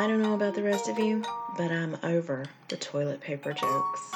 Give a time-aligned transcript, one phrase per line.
[0.00, 1.22] I don't know about the rest of you,
[1.58, 4.12] but I'm over the toilet paper jokes.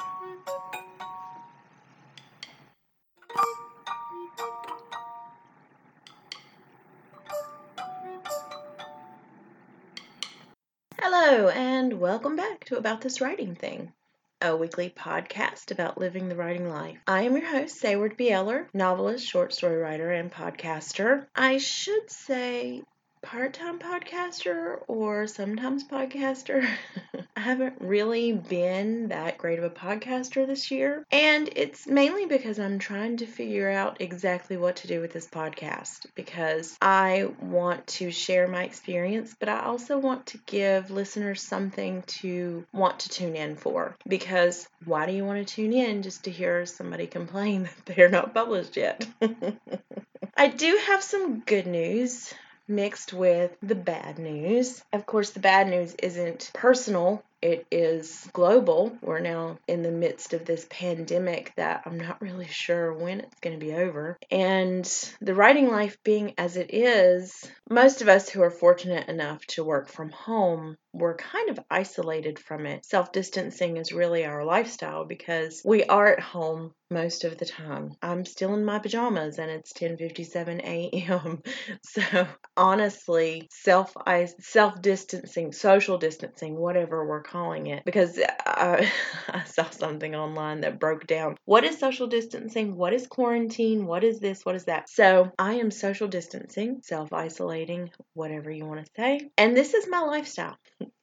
[10.98, 13.92] Hello, and welcome back to About This Writing Thing,
[14.40, 16.96] a weekly podcast about living the writing life.
[17.06, 21.26] I am your host, Sayward Bieler, novelist, short story writer, and podcaster.
[21.36, 22.84] I should say
[23.24, 26.68] part-time podcaster or sometimes podcaster.
[27.36, 32.58] I haven't really been that great of a podcaster this year, and it's mainly because
[32.58, 37.86] I'm trying to figure out exactly what to do with this podcast because I want
[37.86, 43.08] to share my experience, but I also want to give listeners something to want to
[43.08, 47.06] tune in for because why do you want to tune in just to hear somebody
[47.06, 49.06] complain that they're not published yet?
[50.36, 52.34] I do have some good news
[52.68, 54.82] mixed with the bad news.
[54.92, 58.96] Of course, the bad news isn't personal, it is global.
[59.02, 63.40] We're now in the midst of this pandemic that I'm not really sure when it's
[63.40, 64.16] going to be over.
[64.30, 64.84] And
[65.20, 69.62] the writing life being as it is, most of us who are fortunate enough to
[69.62, 72.84] work from home we're kind of isolated from it.
[72.84, 77.96] Self distancing is really our lifestyle because we are at home most of the time.
[78.00, 81.42] I'm still in my pajamas and it's 10:57 a.m.
[81.82, 83.92] So honestly, self
[84.38, 88.88] self distancing, social distancing, whatever we're calling it, because I,
[89.28, 91.36] I saw something online that broke down.
[91.44, 94.88] What is social distancing, what is quarantine, what is this, what is that.
[94.88, 99.88] So I am social distancing, self isolating, whatever you want to say, and this is
[99.88, 100.56] my lifestyle.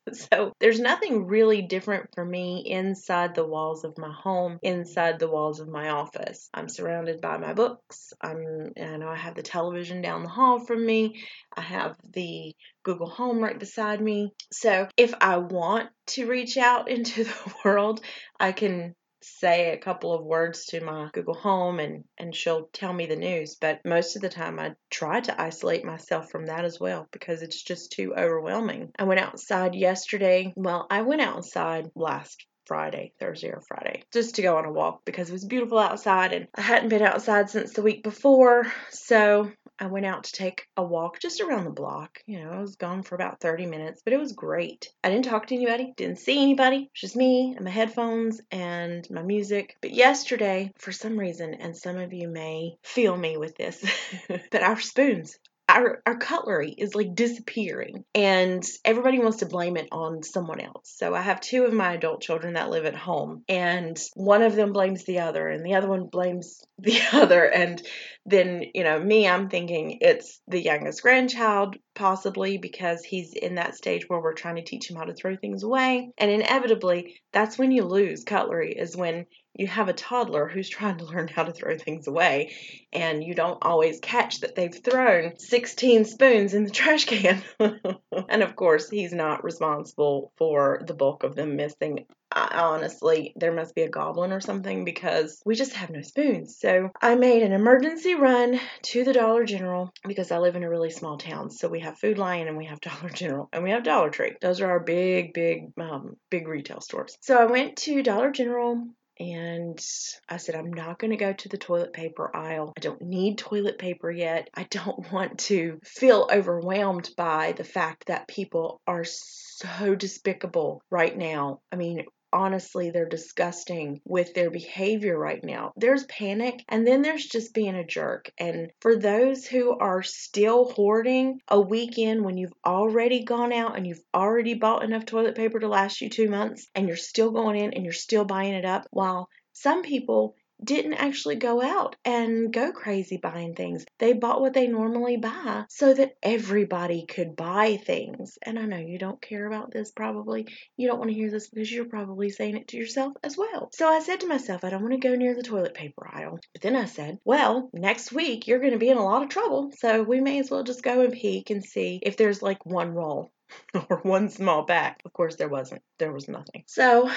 [0.13, 5.29] So there's nothing really different for me inside the walls of my home, inside the
[5.29, 6.49] walls of my office.
[6.53, 8.11] I'm surrounded by my books.
[8.21, 11.23] I'm, I know I have the television down the hall from me.
[11.55, 14.33] I have the Google Home right beside me.
[14.51, 18.01] So if I want to reach out into the world,
[18.39, 22.93] I can say a couple of words to my Google Home and, and she'll tell
[22.93, 23.55] me the news.
[23.59, 27.41] But most of the time, I try to isolate myself from that as well because
[27.41, 28.91] it's just too overwhelming.
[28.97, 30.53] I went outside yesterday.
[30.55, 35.03] Well, I went outside last Friday, Thursday or Friday, just to go on a walk
[35.05, 38.71] because it was beautiful outside and I hadn't been outside since the week before.
[38.91, 39.51] So
[39.81, 42.19] I went out to take a walk just around the block.
[42.27, 44.87] You know, I was gone for about 30 minutes, but it was great.
[45.03, 49.23] I didn't talk to anybody, didn't see anybody, just me and my headphones and my
[49.23, 49.75] music.
[49.81, 53.83] But yesterday, for some reason, and some of you may feel me with this,
[54.51, 59.87] but our spoons our, our cutlery is like disappearing and everybody wants to blame it
[59.91, 60.93] on someone else.
[60.97, 64.55] So I have two of my adult children that live at home and one of
[64.55, 67.81] them blames the other and the other one blames the other and
[68.25, 73.75] then, you know, me I'm thinking it's the youngest grandchild possibly because he's in that
[73.75, 77.57] stage where we're trying to teach him how to throw things away and inevitably that's
[77.57, 81.43] when you lose cutlery is when you have a toddler who's trying to learn how
[81.43, 82.53] to throw things away,
[82.93, 87.43] and you don't always catch that they've thrown 16 spoons in the trash can.
[87.59, 92.05] and of course, he's not responsible for the bulk of them missing.
[92.31, 96.57] I, honestly, there must be a goblin or something because we just have no spoons.
[96.59, 100.69] So I made an emergency run to the Dollar General because I live in a
[100.69, 101.49] really small town.
[101.49, 104.33] So we have Food Lion and we have Dollar General and we have Dollar Tree.
[104.41, 107.17] Those are our big, big, um, big retail stores.
[107.21, 108.87] So I went to Dollar General
[109.19, 109.79] and
[110.27, 112.73] I said, I'm not going to go to the toilet paper aisle.
[112.75, 114.49] I don't need toilet paper yet.
[114.55, 121.15] I don't want to feel overwhelmed by the fact that people are so despicable right
[121.15, 121.59] now.
[121.71, 125.73] I mean, honestly they're disgusting with their behavior right now.
[125.75, 128.31] There's panic and then there's just being a jerk.
[128.37, 133.85] And for those who are still hoarding a weekend when you've already gone out and
[133.85, 137.59] you've already bought enough toilet paper to last you two months and you're still going
[137.59, 142.53] in and you're still buying it up, while some people didn't actually go out and
[142.53, 143.85] go crazy buying things.
[143.99, 148.37] They bought what they normally buy so that everybody could buy things.
[148.43, 150.47] And I know you don't care about this probably.
[150.77, 153.69] You don't want to hear this because you're probably saying it to yourself as well.
[153.73, 156.39] So I said to myself, I don't want to go near the toilet paper aisle.
[156.53, 159.29] But then I said, well, next week you're going to be in a lot of
[159.29, 159.71] trouble.
[159.77, 162.93] So we may as well just go and peek and see if there's like one
[162.93, 163.31] roll
[163.89, 165.01] or one small pack.
[165.05, 165.81] Of course, there wasn't.
[165.99, 166.63] There was nothing.
[166.67, 167.09] So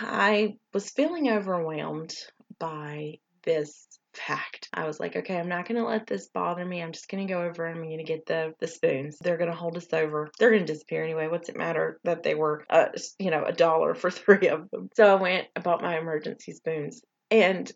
[0.00, 2.14] I was feeling overwhelmed
[2.58, 4.68] by this fact.
[4.72, 6.82] I was like, okay, I'm not to let this bother me.
[6.82, 9.18] I'm just to go over and I'm to get the the spoons.
[9.18, 10.30] They're to hold us over.
[10.38, 11.28] They're to disappear anyway.
[11.28, 12.88] What's it matter that they were, uh,
[13.18, 14.90] you know, a dollar for three of them?
[14.94, 17.02] So I went, I bought my emergency spoons.
[17.30, 17.70] And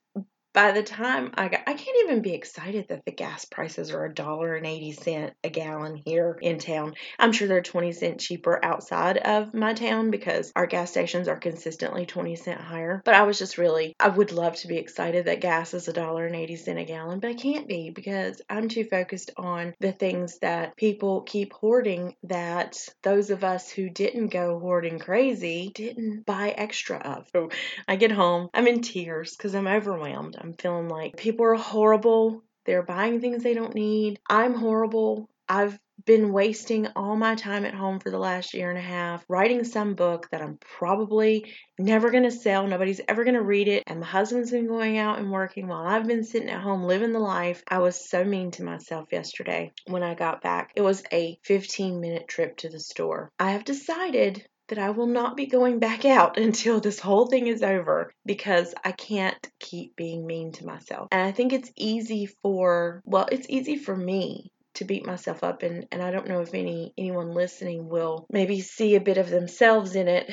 [0.52, 4.04] by the time I got, I can't even be excited that the gas prices are
[4.04, 6.94] a dollar and 80 cent a gallon here in town.
[7.18, 11.38] I'm sure they're 20 cent cheaper outside of my town because our gas stations are
[11.38, 13.00] consistently 20 cent higher.
[13.04, 15.92] But I was just really, I would love to be excited that gas is a
[15.92, 19.74] dollar and 80 cent a gallon, but I can't be because I'm too focused on
[19.80, 25.70] the things that people keep hoarding that those of us who didn't go hoarding crazy
[25.74, 27.26] didn't buy extra of.
[27.32, 27.50] So
[27.88, 30.36] I get home, I'm in tears because I'm overwhelmed.
[30.42, 32.42] I'm feeling like people are horrible.
[32.66, 34.18] They're buying things they don't need.
[34.28, 35.28] I'm horrible.
[35.48, 39.24] I've been wasting all my time at home for the last year and a half
[39.28, 42.66] writing some book that I'm probably never going to sell.
[42.66, 43.84] Nobody's ever going to read it.
[43.86, 47.12] And my husband's been going out and working while I've been sitting at home living
[47.12, 47.62] the life.
[47.68, 50.72] I was so mean to myself yesterday when I got back.
[50.74, 53.30] It was a 15 minute trip to the store.
[53.38, 57.46] I have decided that I will not be going back out until this whole thing
[57.46, 61.08] is over because I can't keep being mean to myself.
[61.12, 65.62] And I think it's easy for, well, it's easy for me to beat myself up
[65.62, 69.28] and, and I don't know if any anyone listening will maybe see a bit of
[69.28, 70.32] themselves in it,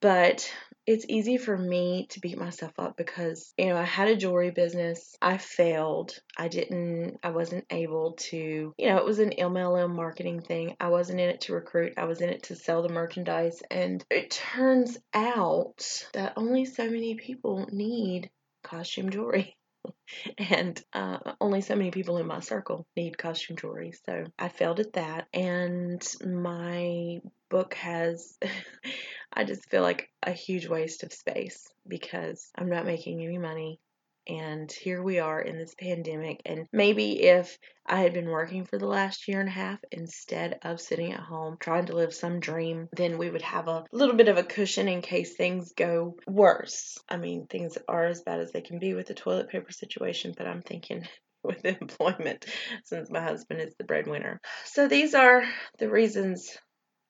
[0.00, 0.48] but
[0.86, 4.50] it's easy for me to beat myself up because you know I had a jewelry
[4.50, 5.16] business.
[5.22, 6.18] I failed.
[6.36, 10.76] I didn't I wasn't able to you know it was an MLM marketing thing.
[10.80, 11.94] I wasn't in it to recruit.
[11.96, 13.62] I was in it to sell the merchandise.
[13.70, 18.30] And it turns out that only so many people need
[18.62, 19.56] costume jewelry.
[20.38, 23.92] And uh, only so many people in my circle need costume jewelry.
[24.06, 27.20] So I failed at that, and my
[27.52, 28.38] book has,
[29.32, 33.78] I just feel like a huge waste of space because I'm not making any money.
[34.26, 38.78] And here we are in this pandemic and maybe if i had been working for
[38.78, 42.38] the last year and a half instead of sitting at home trying to live some
[42.38, 46.14] dream then we would have a little bit of a cushion in case things go
[46.28, 46.98] worse.
[47.08, 50.34] I mean things are as bad as they can be with the toilet paper situation
[50.38, 51.04] but i'm thinking
[51.42, 52.46] with employment
[52.84, 54.40] since my husband is the breadwinner.
[54.64, 55.42] So these are
[55.78, 56.56] the reasons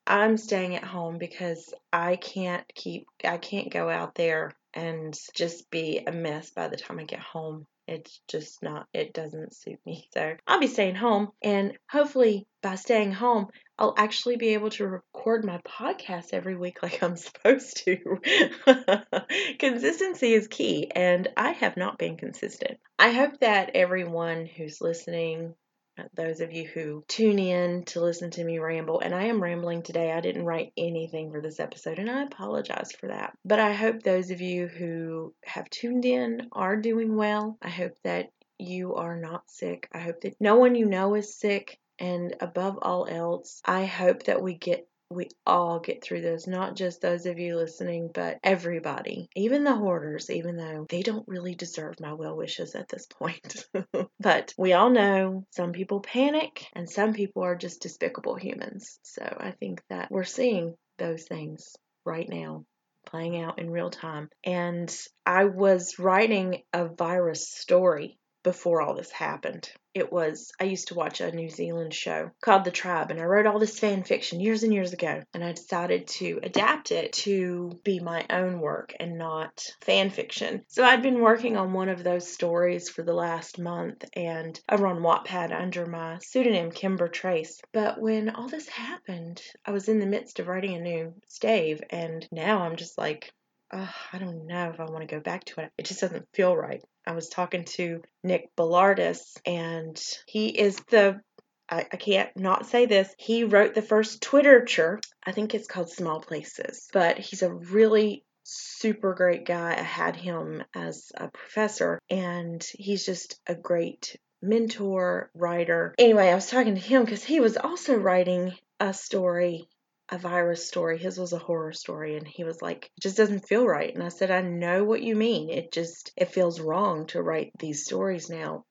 [0.07, 5.71] I'm staying at home because I can't keep I can't go out there and just
[5.71, 7.67] be a mess by the time I get home.
[7.89, 10.09] It's just not, it doesn't suit me.
[10.15, 14.87] So I'll be staying home, and hopefully, by staying home, I'll actually be able to
[14.87, 18.21] record my podcast every week like I'm supposed to.
[19.59, 22.79] Consistency is key, and I have not been consistent.
[22.99, 25.55] I hope that everyone who's listening
[25.99, 29.01] Uh, those of you who tune in to listen to me ramble.
[29.01, 30.11] And I am rambling today.
[30.13, 33.37] I didn't write anything for this episode, and I apologize for that.
[33.45, 37.59] But I hope those of you who have tuned in are doing well.
[37.61, 39.89] I hope that you are not sick.
[39.93, 41.79] I hope that no one you know is sick.
[41.99, 46.77] And above all else, I hope that we get we all get through this, not
[46.77, 51.55] just those of you listening, but everybody, even the hoarders, even though they don't really
[51.55, 53.67] deserve my well wishes at this point.
[54.21, 58.99] but we all know some people panic and some people are just despicable humans.
[59.03, 62.65] So I think that we're seeing those things right now
[63.07, 64.29] playing out in real time.
[64.45, 64.95] And
[65.27, 69.71] I was writing a virus story before all this happened.
[69.95, 73.25] It was, I used to watch a New Zealand show called The Tribe, and I
[73.25, 75.23] wrote all this fan fiction years and years ago.
[75.35, 80.65] And I decided to adapt it to be my own work and not fan fiction.
[80.69, 84.87] So I'd been working on one of those stories for the last month and over
[84.87, 87.61] on Wattpad under my pseudonym Kimber Trace.
[87.73, 91.83] But when all this happened, I was in the midst of writing a new stave,
[91.91, 93.31] and now I'm just like,
[93.71, 95.71] I don't know if I want to go back to it.
[95.79, 96.83] It just doesn't feel right.
[97.07, 101.21] I was talking to Nick Belardes, and he is the
[101.69, 103.15] I, can't not say this.
[103.19, 105.01] He wrote the first Twitterature.
[105.25, 109.73] I think it's called Small Places, but he's a really super great guy.
[109.79, 115.95] I had him as a professor, and he's just a great mentor, writer.
[115.99, 119.69] Anyway, I was talking to him because he was also writing a story
[120.13, 120.99] a virus story.
[120.99, 122.17] His was a horror story.
[122.17, 123.93] And he was like, it just doesn't feel right.
[123.93, 125.49] And I said, I know what you mean.
[125.49, 128.65] It just, it feels wrong to write these stories now.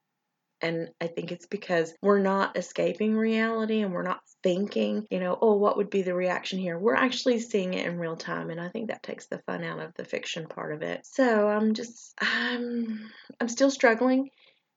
[0.62, 5.36] And I think it's because we're not escaping reality and we're not thinking, you know,
[5.42, 6.78] oh, what would be the reaction here?
[6.78, 8.52] We're actually seeing it in real time.
[8.52, 11.02] And I think that takes the fun out of the fiction part of it.
[11.08, 14.30] So I'm just, I'm, I'm still struggling.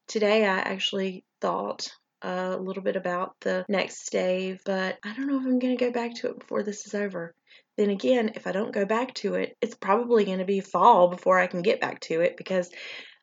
[0.08, 1.90] Today I actually thought
[2.24, 5.84] a little bit about the next stave, but I don't know if I'm going to
[5.84, 7.34] go back to it before this is over.
[7.76, 11.08] Then again, if I don't go back to it, it's probably going to be fall
[11.08, 12.70] before I can get back to it because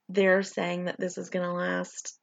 [0.10, 2.18] they're saying that this is going to last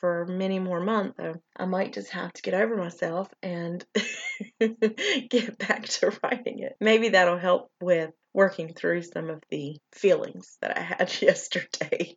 [0.00, 1.16] for many more months.
[1.18, 3.84] So I might just have to get over myself and
[4.60, 6.74] get back to writing it.
[6.80, 12.16] Maybe that'll help with working through some of the feelings that I had yesterday.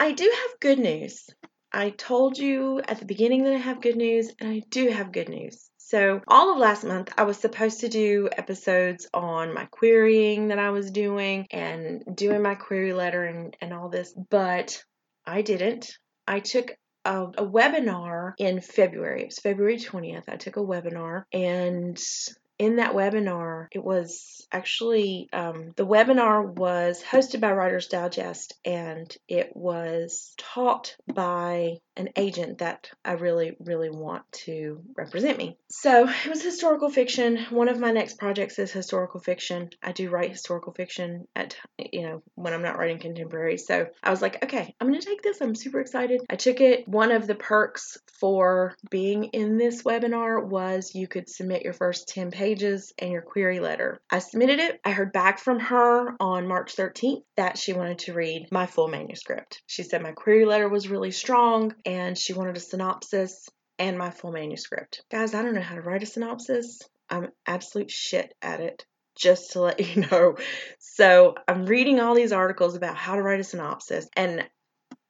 [0.00, 1.26] I do have good news.
[1.74, 5.10] I told you at the beginning that I have good news, and I do have
[5.10, 5.68] good news.
[5.78, 10.58] So, all of last month, I was supposed to do episodes on my querying that
[10.60, 14.82] I was doing and doing my query letter and, and all this, but
[15.26, 15.90] I didn't.
[16.28, 19.22] I took a, a webinar in February.
[19.22, 20.28] It was February 20th.
[20.28, 21.98] I took a webinar and
[22.58, 29.14] in that webinar, it was actually um, the webinar was hosted by Writers Digest and
[29.28, 35.56] it was taught by an agent that I really, really want to represent me.
[35.68, 37.38] So it was historical fiction.
[37.50, 39.70] One of my next projects is historical fiction.
[39.82, 43.58] I do write historical fiction at, you know, when I'm not writing contemporary.
[43.58, 45.40] So I was like, okay, I'm going to take this.
[45.40, 46.20] I'm super excited.
[46.28, 46.88] I took it.
[46.88, 52.08] One of the perks for being in this webinar was you could submit your first
[52.08, 52.43] 10 pages
[52.98, 53.98] and your query letter.
[54.10, 54.78] I submitted it.
[54.84, 58.88] I heard back from her on March 13th that she wanted to read my full
[58.88, 59.62] manuscript.
[59.66, 63.48] She said my query letter was really strong and she wanted a synopsis
[63.78, 65.02] and my full manuscript.
[65.10, 66.80] Guys, I don't know how to write a synopsis.
[67.08, 68.84] I'm absolute shit at it,
[69.16, 70.36] just to let you know.
[70.78, 74.44] So I'm reading all these articles about how to write a synopsis, and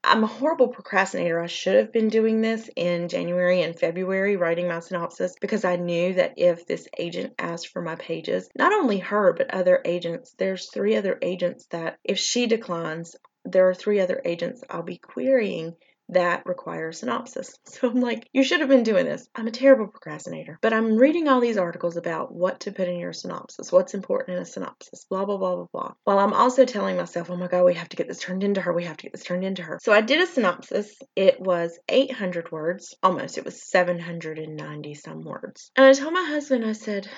[0.06, 1.40] I'm a horrible procrastinator.
[1.40, 5.76] I should have been doing this in January and February, writing my synopsis, because I
[5.76, 10.34] knew that if this agent asked for my pages, not only her, but other agents,
[10.38, 14.98] there's three other agents that if she declines, there are three other agents I'll be
[14.98, 15.74] querying
[16.10, 17.58] that require synopsis.
[17.74, 19.28] So I'm like, you should have been doing this.
[19.34, 20.58] I'm a terrible procrastinator.
[20.62, 24.36] But I'm reading all these articles about what to put in your synopsis, what's important
[24.36, 25.92] in a synopsis, blah, blah, blah, blah, blah.
[26.04, 28.60] While I'm also telling myself, oh my God, we have to get this turned into
[28.60, 28.72] her.
[28.72, 29.80] We have to get this turned into her.
[29.82, 30.94] So I did a synopsis.
[31.16, 33.36] It was 800 words, almost.
[33.36, 35.72] It was 790 some words.
[35.74, 37.08] And I told my husband, I said,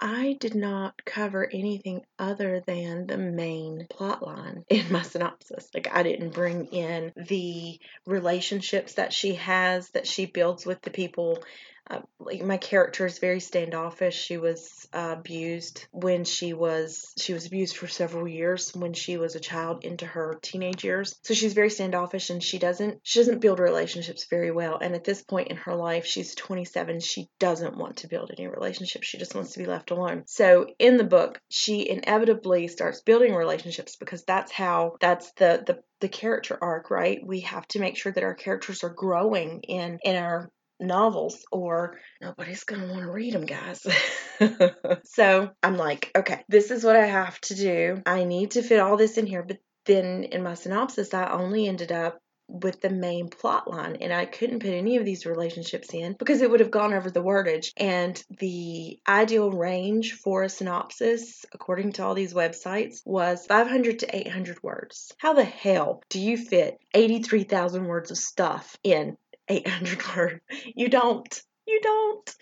[0.00, 5.68] I did not cover anything other than the main plot line in my synopsis.
[5.74, 10.90] Like, I didn't bring in the relationships that she has, that she builds with the
[10.90, 11.42] people
[11.90, 14.14] uh, like my character is very standoffish.
[14.14, 19.16] She was uh, abused when she was she was abused for several years when she
[19.16, 21.18] was a child into her teenage years.
[21.22, 24.78] So she's very standoffish and she doesn't she doesn't build relationships very well.
[24.80, 27.00] And at this point in her life, she's 27.
[27.00, 29.06] She doesn't want to build any relationships.
[29.06, 30.24] She just wants to be left alone.
[30.26, 35.78] So in the book, she inevitably starts building relationships because that's how that's the the
[36.00, 37.20] the character arc, right?
[37.24, 41.98] We have to make sure that our characters are growing in in our novels or
[42.20, 43.86] nobody's going to want to read them, guys.
[45.04, 48.02] so I'm like, okay, this is what I have to do.
[48.06, 49.42] I need to fit all this in here.
[49.42, 52.18] But then in my synopsis, I only ended up
[52.48, 56.40] with the main plot line and I couldn't put any of these relationships in because
[56.40, 61.92] it would have gone over the wordage and the ideal range for a synopsis according
[61.92, 65.12] to all these websites was 500 to 800 words.
[65.18, 69.18] How the hell do you fit 83,000 words of stuff in
[69.48, 70.40] 800 word.
[70.74, 71.42] You don't.
[71.66, 72.36] You don't.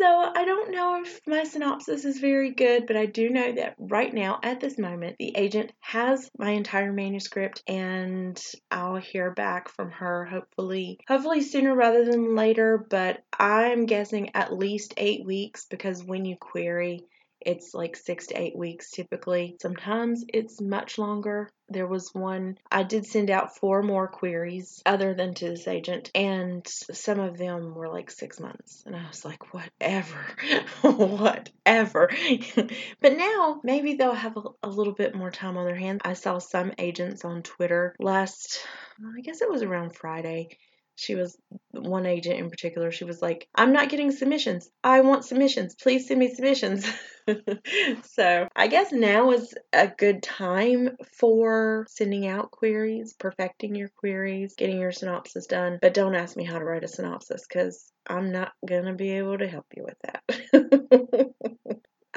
[0.00, 3.74] So I don't know if my synopsis is very good, but I do know that
[3.78, 8.40] right now, at this moment, the agent has my entire manuscript, and
[8.70, 12.78] I'll hear back from her hopefully, hopefully sooner rather than later.
[12.88, 17.00] But I'm guessing at least eight weeks because when you query,
[17.40, 19.56] it's like six to eight weeks typically.
[19.60, 21.50] Sometimes it's much longer.
[21.68, 26.10] There was one, I did send out four more queries other than to this agent,
[26.14, 28.82] and some of them were like six months.
[28.86, 30.26] And I was like, whatever,
[30.82, 32.10] whatever.
[33.00, 36.00] but now maybe they'll have a, a little bit more time on their hands.
[36.04, 38.66] I saw some agents on Twitter last,
[39.16, 40.58] I guess it was around Friday
[41.00, 41.36] she was
[41.72, 44.68] one agent in particular she was like i'm not getting submissions.
[44.82, 45.74] I want submissions.
[45.74, 46.86] Please send me submissions.
[48.02, 54.54] So i guess now is a good time for sending out queries perfecting your queries
[54.56, 55.78] getting your synopsis done.
[55.80, 59.38] But don't ask me how to write a synopsis because i'm not gonna be able
[59.38, 61.30] to help you with that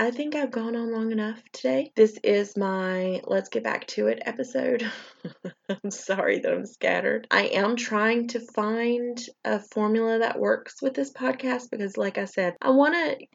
[0.03, 1.93] I think I've gone on long enough today.
[1.95, 4.83] This is my let's get back to it episode.
[5.69, 7.25] I'm sorry that I'm scattered.
[7.31, 12.25] I am trying to find a formula that works with this podcast because, like I
[12.25, 13.25] said, I want to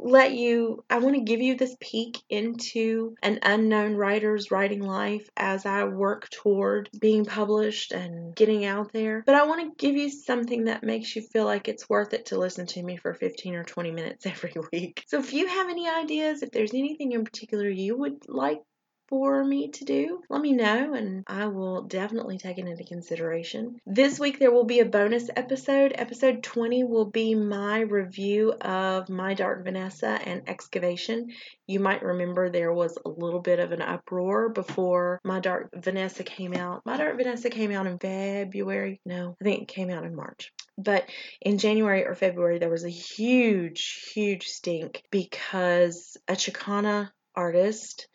[0.00, 5.28] let you, I want to give you this peek into an unknown writer's writing life
[5.36, 9.22] as I work toward being published and getting out there.
[9.24, 12.26] But I want to give you something that makes you feel like it's worth it
[12.26, 15.04] to listen to me for 15 or 20 minutes every week.
[15.06, 18.58] So if you have any ideas, if there's anything in particular you would like
[19.08, 23.80] for me to do, let me know and I will definitely take it into consideration.
[23.86, 25.92] This week there will be a bonus episode.
[25.94, 31.30] Episode 20 will be my review of My Dark Vanessa and Excavation.
[31.66, 36.22] You might remember there was a little bit of an uproar before My Dark Vanessa
[36.22, 36.82] came out.
[36.84, 39.00] My Dark Vanessa came out in February.
[39.06, 40.52] No, I think it came out in March.
[40.76, 41.08] But
[41.40, 48.06] in January or February, there was a huge, huge stink because a Chicana artist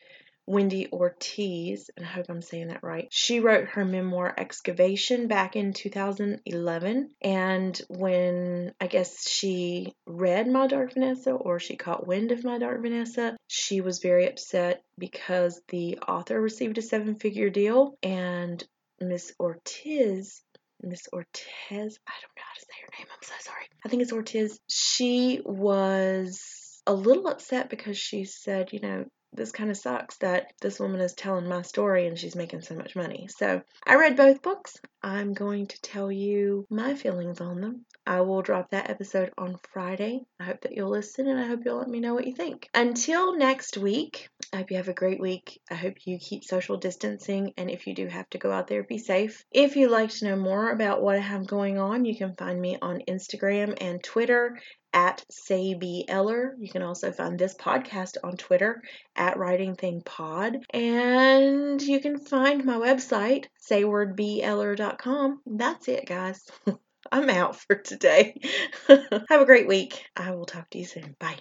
[0.46, 3.08] Wendy Ortiz, and I hope I'm saying that right.
[3.12, 7.10] She wrote her memoir Excavation back in 2011.
[7.22, 12.58] And when I guess she read My Dark Vanessa or she caught wind of My
[12.58, 18.64] Dark Vanessa, she was very upset because the author received a seven figure deal and
[19.00, 20.42] Miss Ortiz
[20.84, 21.34] Miss Ortiz.
[21.72, 23.08] I don't know how to say her name.
[23.10, 23.66] I'm so sorry.
[23.86, 24.60] I think it's Ortiz.
[24.68, 30.54] She was a little upset because she said, you know, this kind of sucks that
[30.62, 33.28] this woman is telling my story and she's making so much money.
[33.36, 34.78] So I read both books.
[35.02, 37.86] I'm going to tell you my feelings on them.
[38.06, 40.22] I will drop that episode on Friday.
[40.40, 42.70] I hope that you'll listen and I hope you'll let me know what you think.
[42.74, 45.60] Until next week, I hope you have a great week.
[45.72, 48.84] I hope you keep social distancing and if you do have to go out there,
[48.84, 49.44] be safe.
[49.52, 52.62] If you'd like to know more about what I have going on, you can find
[52.62, 54.60] me on Instagram and Twitter
[54.94, 55.76] at Say
[56.08, 56.56] Eller.
[56.60, 58.84] You can also find this podcast on Twitter
[59.16, 60.58] at Writing Thing Pod.
[60.72, 65.42] And you can find my website, saywordbeller.com.
[65.48, 66.46] That's it, guys.
[67.12, 68.40] I'm out for today.
[68.88, 70.06] Have a great week.
[70.16, 71.16] I will talk to you soon.
[71.20, 71.32] Bye.